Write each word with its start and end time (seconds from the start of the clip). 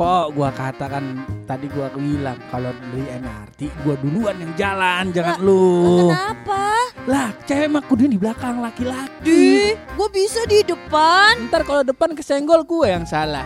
Pok, 0.00 0.32
gua 0.32 0.48
katakan 0.48 1.28
tadi 1.44 1.68
gua 1.76 1.92
bilang 1.92 2.40
kalau 2.48 2.72
beli 2.88 3.04
MRT 3.20 3.68
gua 3.84 4.00
duluan 4.00 4.32
yang 4.40 4.52
jalan, 4.56 5.12
jangan 5.12 5.36
lu. 5.44 6.08
Kenapa? 6.08 6.72
Lah, 7.04 7.28
cewek 7.44 7.68
mah 7.68 7.84
kudu 7.84 8.08
di 8.08 8.16
belakang 8.16 8.64
laki-laki. 8.64 9.20
Di, 9.20 9.76
gue 9.76 10.08
bisa 10.08 10.40
di 10.48 10.64
depan. 10.64 11.52
Ntar 11.52 11.68
kalau 11.68 11.84
depan 11.84 12.16
kesenggol 12.16 12.64
gue 12.64 12.88
yang 12.88 13.04
salah. 13.04 13.44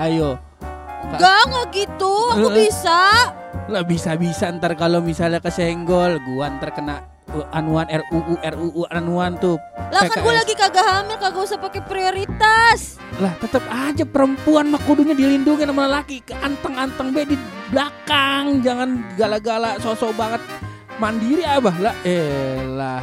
Ayo. 0.00 0.40
Gak, 1.20 1.42
nggak 1.52 1.66
gitu. 1.68 2.14
Aku 2.32 2.48
bisa. 2.48 3.28
Lah 3.68 3.84
bisa-bisa 3.84 4.48
ntar 4.56 4.80
kalau 4.80 5.04
misalnya 5.04 5.44
kesenggol 5.44 6.16
gua 6.32 6.48
ntar 6.48 6.72
kena 6.72 7.04
anuan 7.54 7.86
RUU 7.88 8.34
RUU 8.38 8.82
anuan 8.90 9.38
tuh. 9.38 9.56
Lah 9.90 10.06
kan 10.06 10.22
gue 10.22 10.34
lagi 10.34 10.54
kagak 10.54 10.86
hamil, 10.86 11.16
kagak 11.16 11.42
usah 11.42 11.58
pakai 11.58 11.82
prioritas. 11.86 12.98
Lah 13.22 13.34
tetap 13.38 13.62
aja 13.70 14.02
perempuan 14.06 14.70
mah 14.70 14.82
kudunya 14.82 15.14
dilindungi 15.14 15.66
sama 15.66 15.86
laki 15.86 16.22
anteng-anteng 16.30 17.14
be 17.14 17.22
di 17.30 17.36
belakang. 17.70 18.60
Jangan 18.60 19.14
gala-gala 19.14 19.78
sosok 19.78 20.14
banget. 20.18 20.42
Mandiri 20.98 21.46
abah. 21.46 21.76
Lah 21.78 21.94
elah 22.04 23.00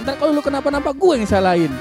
ntar 0.00 0.16
kalau 0.16 0.32
lu 0.32 0.40
kenapa-napa 0.40 0.96
gue 0.96 1.12
yang 1.12 1.28
salahin 1.28 1.72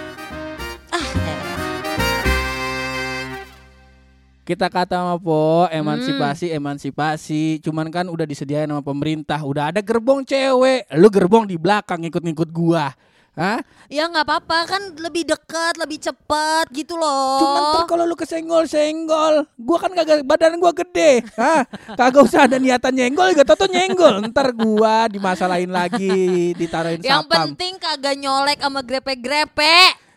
kita 4.50 4.66
kata 4.66 4.98
sama 4.98 5.16
po 5.22 5.70
emansipasi 5.70 6.50
emansipasi 6.50 7.62
cuman 7.62 7.86
kan 7.94 8.10
udah 8.10 8.26
disediain 8.26 8.66
sama 8.66 8.82
pemerintah 8.82 9.38
udah 9.46 9.70
ada 9.70 9.78
gerbong 9.78 10.26
cewek 10.26 10.90
lu 10.98 11.06
gerbong 11.14 11.46
di 11.46 11.54
belakang 11.54 12.02
ngikut-ngikut 12.02 12.50
gua 12.50 12.90
Hah? 13.38 13.62
ya 13.88 14.10
nggak 14.10 14.26
apa-apa 14.26 14.58
kan 14.68 14.82
lebih 15.00 15.24
dekat, 15.24 15.80
lebih 15.80 15.96
cepat 15.96 16.68
gitu 16.76 17.00
loh. 17.00 17.40
Cuman 17.40 17.62
ntar 17.72 17.84
kalau 17.88 18.04
lu 18.04 18.12
kesenggol-senggol, 18.12 19.48
gua 19.56 19.78
kan 19.80 19.96
kagak 19.96 20.28
badan 20.28 20.60
gua 20.60 20.76
gede. 20.76 21.24
Hah? 21.40 21.64
Kagak 21.96 22.28
usah 22.28 22.52
ada 22.52 22.60
niatan 22.60 22.92
nyenggol, 22.92 23.32
gak 23.32 23.48
tau 23.48 23.64
nyenggol. 23.72 24.28
Ntar 24.28 24.52
gua 24.52 25.08
dimasalahin 25.08 25.72
lagi, 25.72 26.52
ditaruhin 26.60 27.00
Yang 27.00 27.32
sapam. 27.32 27.56
penting 27.56 27.80
kagak 27.80 28.20
nyolek 28.20 28.60
sama 28.60 28.84
grepe-grepe. 28.84 30.09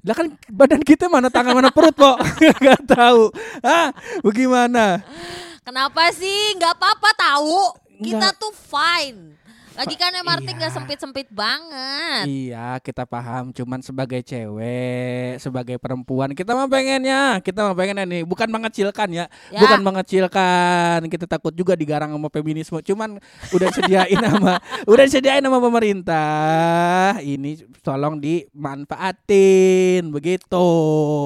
Lah 0.00 0.14
kan 0.16 0.32
badan 0.48 0.80
kita 0.80 1.12
mana 1.12 1.28
tangan 1.28 1.52
mana 1.52 1.68
perut, 1.68 1.92
kok. 1.92 2.16
Gak 2.64 2.82
tahu. 2.88 3.28
Hah? 3.60 3.92
Bagaimana? 4.24 5.04
Kenapa 5.60 6.08
sih? 6.16 6.56
Nggak 6.56 6.72
apa-apa 6.80 7.10
tahu. 7.14 7.76
Kita 8.00 8.32
Nggak. 8.32 8.40
tuh 8.40 8.52
fine. 8.56 9.36
Lagi 9.70 9.94
kan 9.94 10.12
MRT 10.12 10.48
nggak 10.50 10.66
Iya. 10.66 10.76
sempit-sempit 10.76 11.28
banget. 11.30 12.24
Iya, 12.26 12.78
kita 12.78 13.06
paham. 13.06 13.48
Cuman 13.50 13.80
sebagai 13.80 14.20
cewek, 14.20 15.38
sebagai 15.38 15.78
perempuan, 15.78 16.34
kita 16.34 16.52
mah 16.52 16.66
pengennya, 16.66 17.38
kita 17.40 17.62
mah 17.62 17.72
pengennya 17.72 18.04
nih, 18.04 18.22
bukan 18.22 18.50
mengecilkan 18.50 19.08
ya, 19.08 19.24
Ya. 19.48 19.60
bukan 19.62 19.80
mengecilkan. 19.80 21.06
Kita 21.06 21.24
takut 21.24 21.54
juga 21.54 21.72
digarang 21.74 22.10
sama 22.10 22.28
feminisme. 22.28 22.82
Cuman 22.82 23.22
udah 23.50 23.68
sediain 23.70 24.18
sama, 24.18 24.58
udah 24.92 25.06
sediain 25.06 25.40
sama 25.40 25.58
pemerintah. 25.58 27.16
Ini 27.18 27.50
tolong 27.80 28.18
dimanfaatin, 28.18 30.10
begitu. 30.10 30.68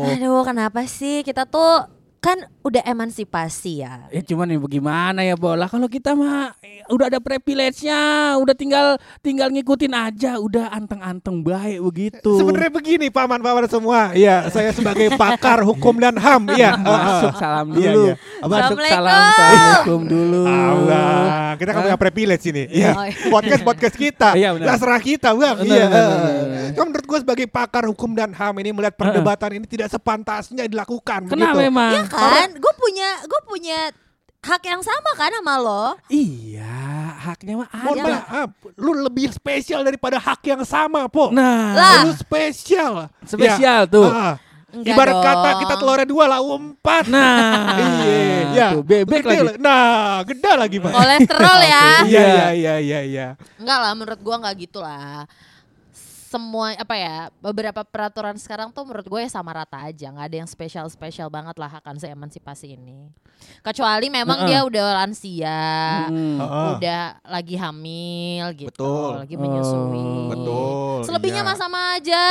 Aduh, 0.04 0.44
kenapa 0.44 0.84
sih 0.84 1.24
kita 1.24 1.48
tuh 1.48 1.88
kan 2.24 2.40
udah 2.64 2.80
emansipasi 2.88 3.84
ya. 3.84 4.08
Ya 4.08 4.24
cuman 4.24 4.48
ya 4.48 4.56
bagaimana 4.56 5.20
ya 5.20 5.36
bola 5.36 5.68
kalau 5.68 5.84
kita 5.92 6.16
mah 6.16 6.56
udah 6.88 7.12
ada 7.12 7.20
privilege-nya, 7.20 8.32
udah 8.40 8.56
tinggal 8.56 8.96
tinggal 9.20 9.52
ngikutin 9.52 9.92
aja, 9.92 10.40
udah 10.40 10.72
anteng-anteng 10.72 11.44
baik 11.44 11.84
begitu. 11.84 12.40
Sebenarnya 12.40 12.72
begini 12.72 13.12
paman-paman 13.12 13.68
semua. 13.68 14.16
Iya, 14.16 14.48
saya 14.48 14.72
sebagai 14.72 15.12
pakar 15.20 15.60
hukum 15.68 16.00
dan 16.00 16.16
HAM. 16.16 16.56
Iya. 16.56 16.80
masuk 17.04 17.32
salam 17.36 17.66
dulu. 17.76 18.02
iya. 18.08 18.14
Masuk 18.40 18.78
salam 18.80 19.12
Assalamualaikum. 19.12 20.00
dulu. 20.08 20.42
Allah, 20.48 21.60
kita 21.60 21.70
kan 21.76 21.80
punya 21.84 21.98
privilege 22.00 22.44
ini. 22.48 22.64
Iya. 22.72 22.90
Oh, 22.96 23.04
iya. 23.04 23.28
Podcast 23.28 23.62
podcast 23.68 23.96
kita. 24.00 24.28
Iya, 24.32 24.56
benar. 24.56 24.66
Lah 24.72 24.76
serah 24.80 25.02
kita, 25.04 25.28
Bang. 25.36 25.60
Iya. 25.60 25.86
Cuma 26.72 26.84
menurut 26.88 27.04
gue 27.04 27.18
sebagai 27.20 27.46
pakar 27.52 27.84
hukum 27.84 28.16
dan 28.16 28.32
HAM 28.32 28.56
ini 28.64 28.72
melihat 28.72 28.96
perdebatan 28.96 29.60
ini 29.60 29.66
tidak 29.68 29.92
sepantasnya 29.92 30.64
dilakukan 30.64 31.28
Kenapa 31.28 31.60
begitu. 31.60 32.13
Kan, 32.14 32.48
gue 32.52 32.72
punya 32.74 33.08
gue 33.22 33.40
punya 33.44 33.78
hak 34.40 34.62
yang 34.62 34.80
sama 34.80 35.10
kan 35.14 35.32
sama 35.32 35.54
lo. 35.56 35.84
Iya, 36.06 36.76
haknya 37.18 37.54
mah 37.56 37.68
Mohon 37.72 37.96
ada. 37.98 38.12
maaf, 38.20 38.48
lu 38.76 38.92
lebih 39.00 39.30
spesial 39.30 39.80
daripada 39.80 40.16
hak 40.16 40.40
yang 40.44 40.62
sama, 40.62 41.08
Po. 41.08 41.32
Nah, 41.32 41.72
Lah. 41.72 42.00
Lu 42.04 42.12
spesial. 42.12 43.08
spesial 43.24 43.84
Ya. 43.84 43.90
tuh. 43.90 44.06
Ah. 44.06 44.36
Enggak 44.74 44.90
Ibarat 44.90 45.14
dong. 45.14 45.22
kata 45.22 45.48
kita 45.54 45.74
telurnya 45.78 46.02
dua 46.04 46.24
lah 46.26 46.40
empat. 46.42 47.04
Nah, 47.06 47.78
Iya, 48.02 48.42
ya. 48.50 48.68
tuh, 48.74 48.82
bebek 48.82 49.22
Gede 49.22 49.38
lagi. 49.38 49.58
Nah, 49.62 50.18
gede 50.26 50.52
lagi, 50.52 50.76
Pak. 50.82 50.90
Kolesterol 50.90 51.60
ya. 51.62 51.84
Iya, 52.10 52.20
iya, 52.26 52.46
iya, 52.50 52.74
iya, 52.82 53.00
iya. 53.00 53.26
Enggak 53.54 53.78
lah, 53.78 53.92
menurut 53.94 54.18
gua 54.18 54.36
nggak 54.42 54.54
gitu 54.58 54.82
lah. 54.82 55.30
Semua 56.34 56.74
apa 56.74 56.94
ya 56.98 57.30
beberapa 57.38 57.86
peraturan 57.86 58.34
sekarang 58.34 58.74
tuh 58.74 58.82
menurut 58.82 59.06
gue 59.06 59.20
ya 59.22 59.30
sama 59.30 59.54
rata 59.54 59.78
aja 59.78 60.10
nggak 60.10 60.26
ada 60.26 60.36
yang 60.42 60.50
spesial 60.50 60.90
spesial 60.90 61.30
banget 61.30 61.54
lah 61.54 61.70
akan 61.70 61.94
se 61.94 62.10
emansipasi 62.10 62.74
ini 62.74 63.06
kecuali 63.62 64.08
memang 64.08 64.44
Heeh. 64.44 64.48
dia 64.50 64.60
udah 64.64 64.84
lansia. 65.04 65.62
Heeh. 66.10 66.68
udah 66.80 67.02
lagi 67.28 67.54
hamil 67.54 68.44
gitu 68.56 68.72
Betul. 68.72 69.10
lagi 69.22 69.36
menyusui 69.38 69.82
Oh. 70.24 70.28
Betul. 70.32 70.96
selebihnya 71.04 71.42
iya. 71.44 71.48
mah 71.48 71.56
sama 71.56 71.80
aja 72.00 72.24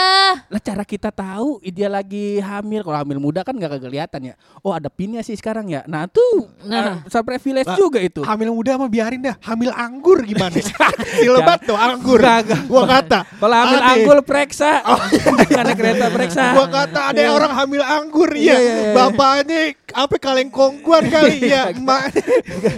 Lah 0.50 0.62
cara 0.62 0.84
kita 0.84 1.14
tahu 1.14 1.62
dia 1.64 1.90
lagi 1.90 2.42
hamil. 2.42 2.82
Kalau 2.86 2.98
hamil 2.98 3.20
muda 3.22 3.42
kan 3.46 3.54
gak 3.58 3.82
kelihatan 3.82 4.34
ya. 4.34 4.36
Oh 4.62 4.74
ada 4.74 4.90
pinnya 4.90 5.22
sih 5.22 5.38
sekarang 5.38 5.70
ya. 5.70 5.82
Nah 5.86 6.10
tuh, 6.10 6.50
Nah. 6.66 6.98
nah. 7.02 7.10
saya 7.10 7.22
privilege 7.26 7.70
Lah, 7.70 7.78
juga 7.78 8.00
itu. 8.02 8.22
Hamil 8.26 8.50
muda 8.54 8.78
mah 8.78 8.90
biarin 8.90 9.22
dah. 9.22 9.36
Hamil 9.46 9.70
anggur 9.74 10.22
gimana? 10.26 10.54
Silebat 11.22 11.66
tuh 11.66 11.78
anggur. 11.78 12.22
Gak, 12.22 12.66
Gua 12.66 12.84
kata. 12.86 13.26
Kalau 13.26 13.56
hamil 13.56 13.82
Anggur 13.94 14.20
periksa. 14.22 14.82
Karena 15.54 15.74
kereta 15.74 16.06
periksa. 16.08 16.44
Gua 16.52 16.68
kata 16.68 17.00
ada 17.10 17.20
Iya. 17.20 17.30
orang 17.30 17.52
hamil 17.54 17.82
anggur 17.82 18.30
Iya, 18.30 18.42
iya. 18.42 18.56
iya, 18.56 18.74
iya. 18.84 18.94
Bapaknya 18.94 19.62
apa 19.94 20.16
kaleng 20.18 20.50
kongguan 20.50 21.06
kali 21.06 21.38
ya. 21.54 21.70
Emak. 21.70 22.02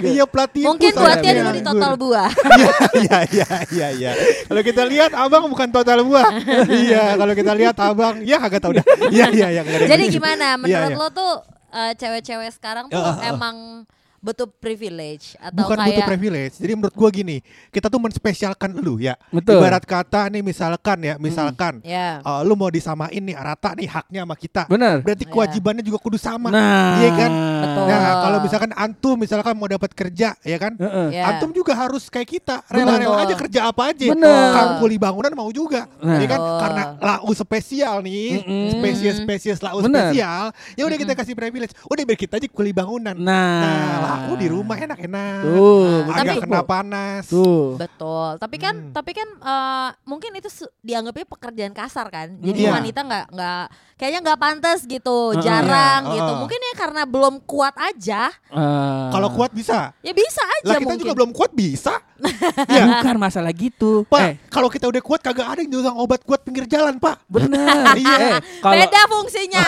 Iya 0.01 0.23
pelatih. 0.25 0.63
mungkin 0.65 0.91
buatnya 0.91 1.31
dulu 1.33 1.49
di 1.51 1.63
total 1.63 1.93
buah 1.95 2.29
Iya 2.55 2.71
iya 2.95 3.17
iya 3.31 3.47
iya 3.69 3.87
iya. 3.91 4.11
Kalau 4.45 4.61
kita 4.61 4.83
lihat 4.83 5.11
abang 5.11 5.45
bukan 5.45 5.69
total 5.69 6.01
buah. 6.01 6.27
iya, 6.69 7.15
kalau 7.15 7.33
kita 7.33 7.51
lihat 7.51 7.75
abang 7.77 8.19
ya 8.21 8.37
kagak 8.37 8.59
tahu 8.59 8.75
dah. 8.75 8.85
Iya 9.09 9.31
iya 9.31 9.47
iya 9.51 9.61
jadi 9.85 10.03
gimana 10.07 10.55
Iya, 10.55 10.59
menurut 10.59 10.91
iya. 10.91 10.97
lo 10.97 11.07
tuh 11.09 11.31
eh, 11.71 11.91
cewek-cewek 11.95 12.51
sekarang 12.51 12.87
tuh 12.87 13.01
emang 13.21 13.83
betul 14.25 14.49
privilege 14.49 15.37
atau 15.37 15.53
Bukan 15.61 15.77
butuh 15.77 15.93
kayak 15.93 16.09
privilege. 16.09 16.53
Jadi 16.57 16.73
menurut 16.73 16.95
gua 16.95 17.09
gini, 17.09 17.37
kita 17.69 17.85
tuh 17.85 18.01
menspesialkan 18.01 18.73
lu 18.75 18.97
ya. 18.97 19.13
Betul. 19.29 19.61
Ibarat 19.61 19.85
kata 19.85 20.25
nih 20.27 20.41
misalkan 20.41 20.97
ya, 20.99 21.13
misalkan 21.15 21.73
ya 21.85 22.17
eh, 22.19 22.41
lu 22.41 22.57
mau 22.57 22.67
disamain 22.67 23.21
nih 23.21 23.37
rata 23.37 23.77
nih 23.77 23.85
haknya 23.85 24.25
sama 24.25 24.35
kita. 24.35 24.63
Bener. 24.65 25.05
Berarti 25.05 25.23
Iya. 25.23 25.31
kewajibannya 25.31 25.83
juga 25.83 25.99
kudu 26.01 26.17
sama. 26.17 26.49
Nah. 26.49 26.97
Iya 26.97 27.09
kan? 27.13 27.31
Betul. 27.61 27.83
Nah, 27.85 28.13
kalau 28.19 28.37
misalkan 28.41 28.71
antum 28.73 29.15
misalkan 29.15 29.53
mau 29.53 29.69
dapat 29.69 29.91
kerja, 29.91 30.33
ya 30.41 30.57
kan? 30.57 30.73
Heeh. 30.75 31.07
ya. 31.13 31.23
Antum 31.29 31.51
juga 31.51 31.77
harus 31.77 32.09
kayak 32.09 32.29
kita, 32.31 32.65
rela-rela 32.65 33.21
aja 33.21 33.35
kerja 33.35 33.59
apa 33.67 33.93
aja. 33.93 34.09
Bener. 34.09 34.49
Kang 34.51 34.69
kuli 34.79 34.97
bangunan 34.97 35.29
mau 35.31 35.51
juga, 35.51 35.85
Nah. 36.01 36.17
ya 36.17 36.25
kan? 36.25 36.39
Betul. 36.39 36.57
Karena 36.57 36.83
lau 36.97 37.31
spesial 37.31 37.95
nih, 38.01 38.41
Mm-mm. 38.41 38.69
spesies-spesies 38.73 39.59
lau 39.61 39.77
Bener. 39.79 40.09
spesial. 40.09 40.43
Ya 40.73 40.83
udah 40.83 40.97
kita 40.97 41.13
kasih 41.13 41.35
privilege. 41.35 41.75
Udah 41.85 42.01
biar 42.01 42.17
kita 42.17 42.39
aja 42.39 42.47
kuli 42.47 42.71
bangunan. 42.71 43.13
Nah, 43.13 43.43
Nah, 43.55 44.14
Aku 44.17 44.31
di 44.35 44.47
rumah 44.47 44.75
enak-enak. 44.75 45.41
Tuh, 45.41 46.07
Agak 46.07 46.23
Tapi- 46.31 46.43
kena 46.43 46.61
panas. 46.61 47.23
Tuh. 47.25 47.75
Betul. 47.75 48.29
Tapi 48.37 48.57
kan 48.57 48.75
Hmm. 48.77 48.91
tapi 48.91 49.11
kan 49.11 49.27
eh, 49.29 49.89
mungkin 50.03 50.31
itu 50.33 50.49
dianggapnya 50.79 51.25
pekerjaan 51.25 51.71
kasar 51.71 52.07
kan. 52.07 52.35
Jadi 52.37 52.61
Iya. 52.61 52.71
wanita 52.73 52.99
nggak 53.01 53.25
nggak 53.29 53.63
kayaknya 53.95 54.19
nggak 54.21 54.39
pantas 54.39 54.79
gitu, 54.83 55.17
Heeh. 55.31 55.41
jarang 55.41 56.01
Iya, 56.05 56.13
gitu. 56.15 56.31
Mungkin 56.37 56.59
ya 56.61 56.73
karena 56.75 57.01
belum 57.03 57.35
kuat 57.43 57.75
aja. 57.77 58.27
Eh, 58.45 59.07
Kalau 59.09 59.29
kuat 59.29 59.51
bisa. 59.51 59.91
Ya 59.99 60.11
bisa 60.11 60.41
aja 60.41 60.67
Lah 60.67 60.75
kita 60.75 60.85
mungkin. 60.85 61.01
juga 61.01 61.13
belum 61.15 61.31
kuat 61.31 61.51
bisa. 61.51 61.95
Iya. 62.65 62.83
bukan 62.97 63.15
masalah 63.17 63.51
gitu. 63.51 64.03
Pak, 64.05 64.19
Eh, 64.21 64.33
kalau 64.47 64.67
kita 64.67 64.85
udah 64.85 65.01
kuat 65.01 65.19
kagak 65.19 65.45
ada 65.45 65.59
yang 65.59 65.69
jualan 65.69 65.95
obat 65.95 66.21
kuat 66.21 66.41
pinggir 66.41 66.63
jalan, 66.65 66.95
Pak. 66.95 67.27
bener. 67.27 67.59
Iya. 67.97 68.39
Eh, 68.39 68.39
kalau 68.59 68.73
Beda 68.77 69.01
fungsinya. 69.05 69.63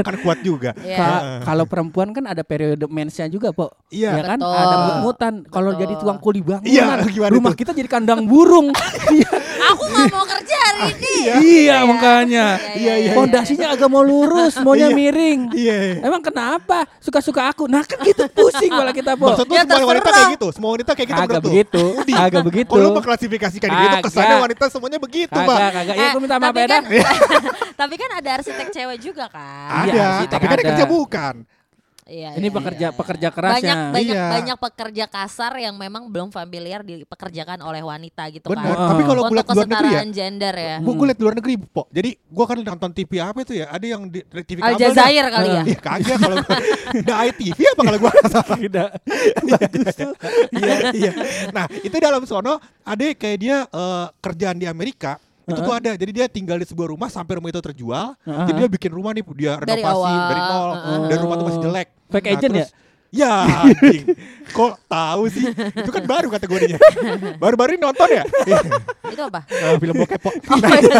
kan 0.00 0.16
kuat 0.18 0.38
juga. 0.40 0.70
Iya. 0.76 0.96
ka- 0.96 1.22
kalau 1.44 1.64
perempuan 1.64 2.08
kan 2.10 2.24
ada 2.26 2.40
periode 2.42 2.84
mensnya 2.86 3.26
juga, 3.26 3.52
Po. 3.64 3.68
Iya. 3.88 4.10
Ya 4.12 4.22
kan? 4.26 4.38
Betul. 4.38 4.58
Ada 4.58 4.76
mut-mutan. 4.82 5.34
Kalau 5.46 5.70
jadi 5.72 5.94
tukang 5.94 6.18
kuli 6.18 6.40
bangunan, 6.40 6.66
Iya, 6.66 7.30
rumah 7.30 7.52
tuh? 7.52 7.58
kita 7.58 7.70
jadi 7.72 7.86
kandang 7.86 8.26
burung. 8.26 8.74
Iya, 9.06 9.30
Aku 9.64 9.86
nggak 9.86 10.10
mau 10.10 10.26
kerja 10.26 10.56
hari 10.58 10.80
ini. 10.92 11.14
iya, 11.62 11.76
makanya. 11.84 12.46
Iya, 12.74 12.94
iya, 12.98 13.10
Pondasinya 13.14 13.70
agak 13.70 13.86
mau 13.86 14.02
lurus, 14.02 14.58
maunya 14.58 14.90
Iya. 14.90 14.96
miring. 14.98 15.40
Iya. 15.54 16.02
Emang 16.02 16.20
kenapa? 16.20 16.84
Suka-suka 16.98 17.46
aku. 17.46 17.64
Nah 17.64 17.80
kan 17.80 18.02
gitu 18.02 18.26
pusing 18.28 18.68
malah 18.68 18.90
kita, 18.90 19.14
Po. 19.14 19.30
Maksud 19.30 19.46
lu 19.46 19.54
Ya, 19.54 19.62
semua 19.62 19.86
wanita 19.88 20.10
kayak 20.10 20.34
gitu? 20.34 20.46
Semua 20.50 20.70
wanita 20.74 20.92
kayak 20.92 21.08
gitu 21.08 21.20
lu? 21.22 21.40
begitu. 21.40 21.82
Kagak 22.04 22.42
begitu. 22.44 22.70
Kalau 22.70 22.82
lu 22.82 22.92
mengklasifikasikan 22.94 23.68
gitu 23.70 23.96
kesannya 24.02 24.36
wanita 24.42 24.64
semuanya 24.68 24.98
begitu, 24.98 25.32
Pak. 25.32 25.58
Kagak. 25.70 25.84
Ya, 25.88 25.94
Eh, 25.96 26.08
gue 26.10 26.20
minta 26.20 26.36
maaf 26.36 26.54
ya, 26.54 26.66
kan, 26.66 26.82
tapi 27.80 27.94
kan 27.94 28.10
ada 28.12 28.30
arsitek 28.34 28.68
cewek 28.68 28.98
juga 29.00 29.24
kan. 29.30 29.86
Ada, 29.86 29.94
Iya, 29.94 30.08
tapi 30.28 30.44
kan 30.44 30.58
kerja 30.60 30.84
bukan. 30.84 31.34
Iya, 32.04 32.36
Ini 32.36 32.46
iya, 32.46 32.52
pekerja 32.52 32.86
iya. 32.86 32.92
pekerja 32.92 33.28
banyak 33.28 33.32
kerasnya. 33.32 33.74
banyak 33.88 34.12
Iya. 34.12 34.24
banyak 34.28 34.56
pekerja 34.60 35.04
kasar 35.08 35.52
yang 35.56 35.72
memang 35.72 36.12
belum 36.12 36.28
familiar 36.28 36.84
dipekerjakan 36.84 37.64
oleh 37.64 37.80
wanita 37.80 38.28
gitu 38.28 38.52
Benar. 38.52 38.76
kan. 38.76 38.88
Tapi 38.92 39.02
kalau 39.02 39.20
gue 39.24 39.36
lihat 39.40 39.48
luar 39.48 39.64
negeri 39.66 39.88
ya, 39.88 40.02
gender 40.04 40.54
ya. 40.54 40.76
gue 40.84 40.92
gue 40.92 41.06
lihat 41.08 41.16
di 41.16 41.24
luar 41.24 41.36
negeri, 41.40 41.54
Pok. 41.56 41.86
Jadi 41.88 42.10
gue 42.12 42.44
kan 42.44 42.56
nonton 42.60 42.90
TV 42.92 43.12
apa 43.18 43.38
itu 43.40 43.52
ya? 43.56 43.66
Ada 43.72 43.86
yang 43.88 44.02
di 44.12 44.20
TV 44.20 44.58
kabel 44.60 44.76
dah. 44.76 44.80
Jazair 44.84 45.26
kali 45.32 45.48
ya. 45.48 45.62
Iya 45.64 45.78
kagak 45.80 46.18
kalau 46.20 46.36
The 46.92 47.14
ITV 47.32 47.58
apa 47.72 47.80
kalau 47.82 47.98
gue 47.98 48.12
salah. 48.28 48.56
Tidak. 48.60 48.88
Iya, 50.54 50.76
iya. 50.92 51.12
Nah, 51.50 51.66
itu 51.72 51.96
dalam 51.96 52.22
sono 52.24 52.56
ada 52.82 53.02
kayak 53.10 53.38
dia 53.38 53.56
eh, 53.64 54.06
kerjaan 54.20 54.56
di 54.56 54.66
Amerika 54.66 55.16
itu 55.44 55.60
tuh 55.60 55.74
ada. 55.74 55.92
Jadi 55.92 56.10
dia 56.10 56.26
tinggal 56.26 56.56
di 56.56 56.64
sebuah 56.64 56.88
rumah 56.88 57.08
sampai 57.08 57.36
rumah 57.36 57.48
itu 57.48 57.60
terjual. 57.60 58.16
Heeh. 58.18 58.46
Jadi 58.48 58.58
dia 58.58 58.70
bikin 58.70 58.90
rumah 58.90 59.12
nih, 59.12 59.24
dia 59.34 59.52
Dari 59.58 59.76
renovasi 59.76 59.92
awal. 60.08 60.24
dari 60.24 60.40
nol 60.42 60.70
Heeh. 60.72 61.00
dan 61.04 61.18
rumah 61.20 61.34
tuh 61.36 61.46
masih 61.46 61.60
jelek. 61.62 61.88
Fake 62.14 62.30
agent 62.30 62.52
terus- 62.54 62.72
Ya, 63.14 63.30
anjing. 63.46 64.10
Kok 64.50 64.74
tahu 64.90 65.30
sih? 65.30 65.46
Itu 65.70 65.94
kan 65.94 66.02
baru 66.02 66.26
kategorinya. 66.28 66.82
Baru-baru 67.38 67.78
ini 67.78 67.86
nonton 67.86 68.10
ya? 68.10 68.26
Iya. 68.42 68.58
Itu 69.06 69.22
apa? 69.22 69.46
Eh, 69.46 69.78
film 69.78 69.94
bokep, 69.94 70.18
Pok. 70.18 70.34
Oh, 70.34 70.58
iya. 70.58 70.98